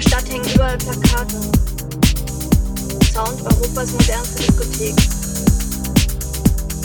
der 0.00 0.08
Stadt 0.08 0.28
hängen 0.30 0.44
überall 0.54 0.78
Plakate. 0.78 1.36
Sound 3.12 3.42
Europas 3.42 3.92
modernste 3.92 4.42
Diskothek. 4.42 4.94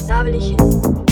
Da 0.07 0.25
will 0.25 0.35
ich 0.35 0.47
hin. 0.47 1.04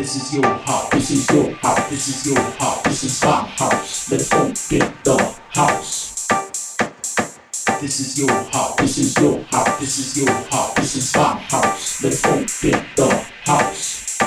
this 0.00 0.16
is 0.16 0.34
your 0.34 0.46
house, 0.46 0.88
this 0.92 1.10
is 1.10 1.30
your 1.30 1.54
house, 1.62 1.90
this 1.90 2.08
is 2.08 2.26
your 2.32 2.40
house, 2.40 2.82
this 2.84 3.04
is 3.04 3.22
my 3.22 3.52
house. 3.58 4.10
Let's 4.10 4.32
open 4.32 4.94
the 5.04 5.40
house. 5.54 6.26
This 7.82 8.00
is 8.00 8.18
your 8.18 8.32
house, 8.32 8.76
this 8.78 8.96
is 8.96 9.18
your 9.18 9.44
house, 9.52 9.78
this 9.78 9.98
is 9.98 10.16
your 10.16 10.32
house, 10.32 10.74
this 10.76 10.96
is 10.96 11.14
my 11.14 11.44
house. 11.50 12.02
Let's 12.02 12.24
open 12.24 12.86
the 12.96 13.30
house. 13.46 14.18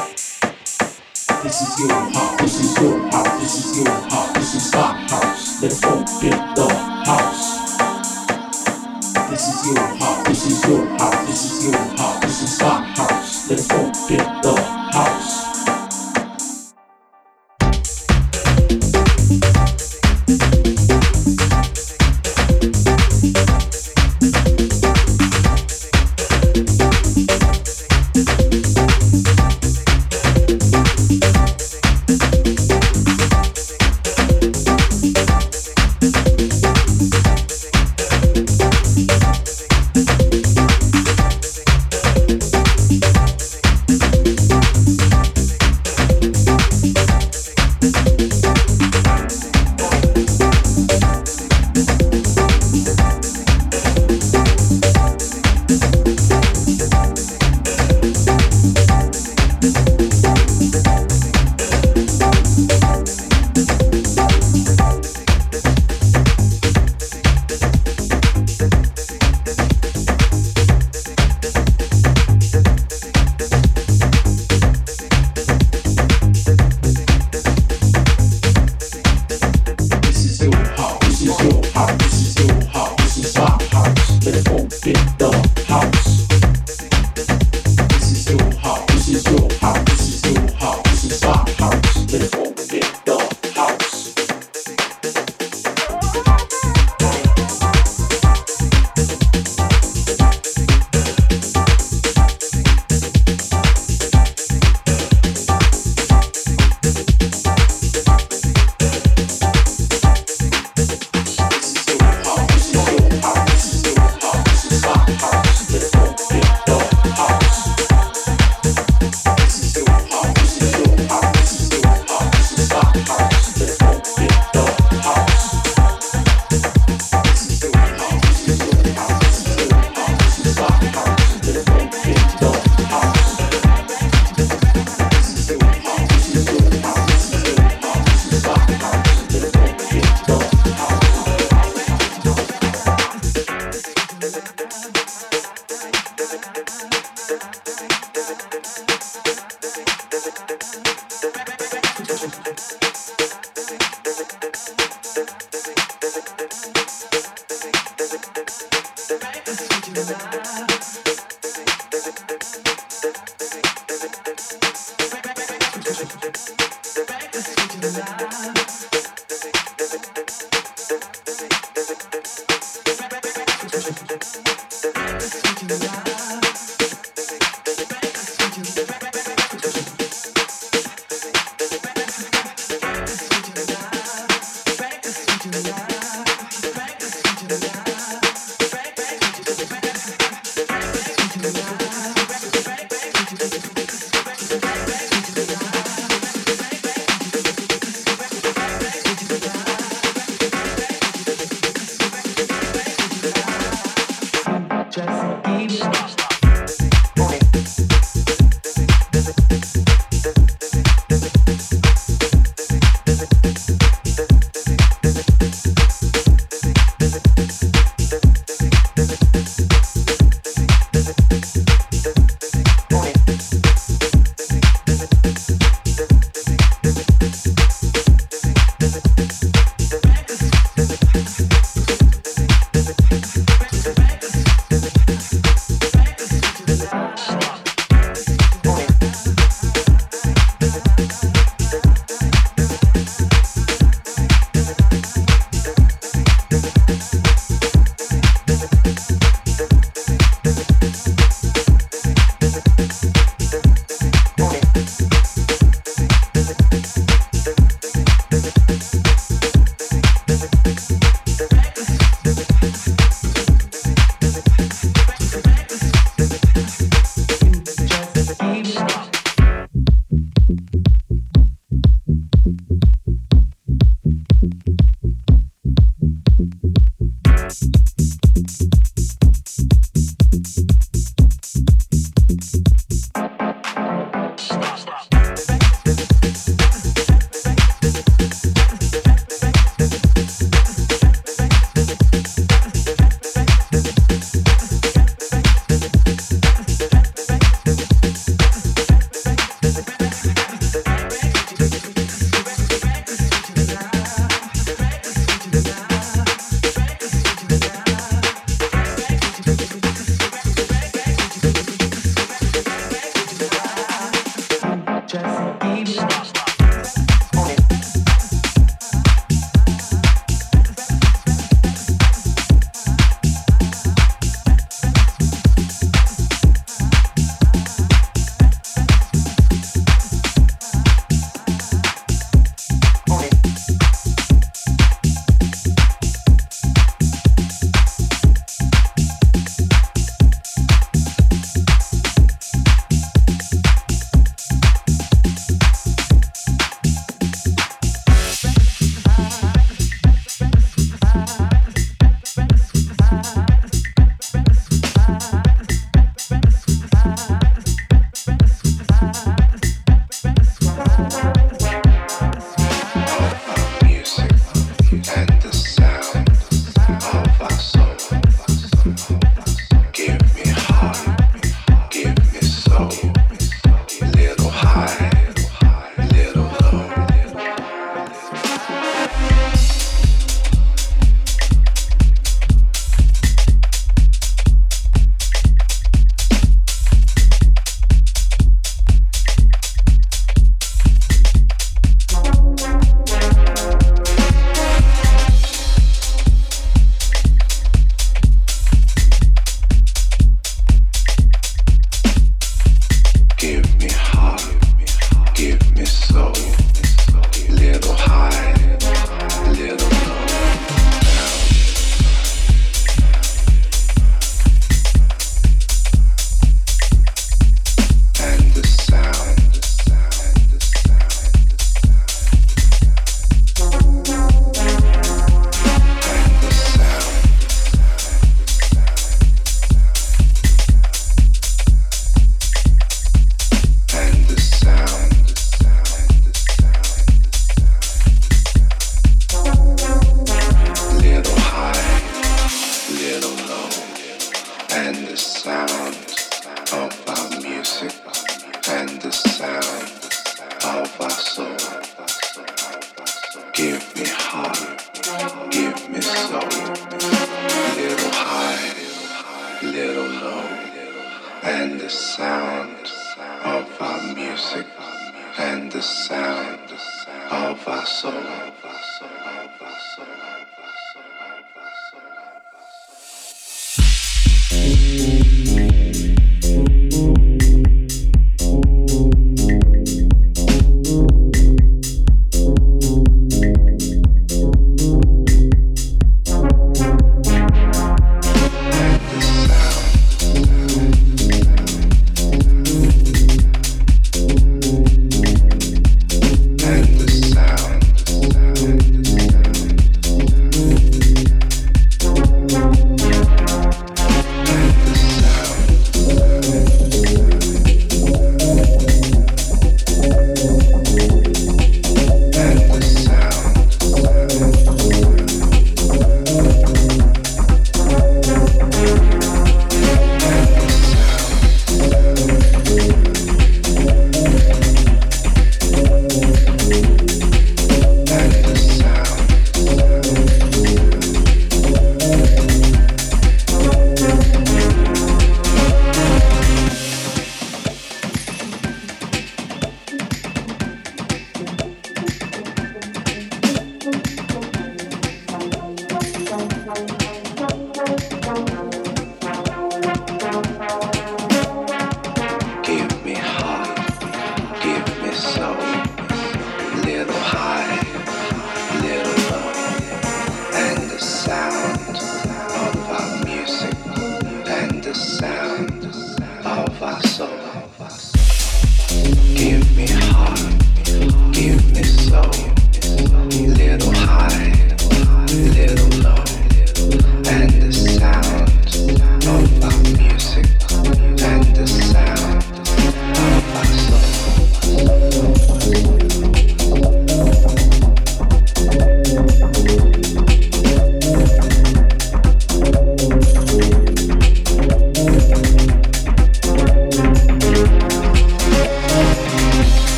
This 1.42 1.62
is 1.62 1.80
your 1.80 2.00
house. 2.12 2.43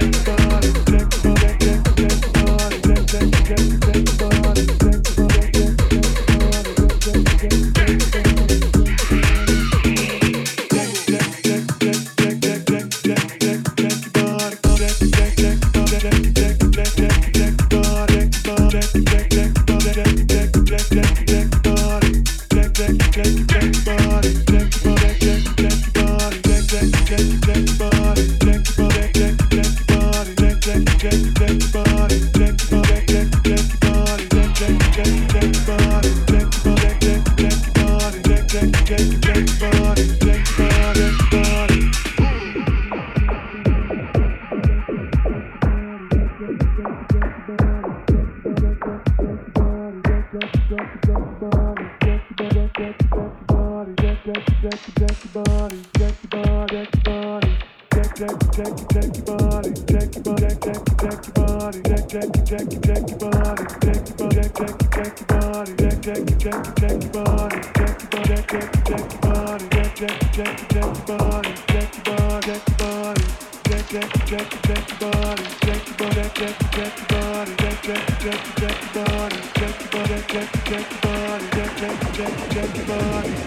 Jackie 74.26 74.65
body, 82.88 83.45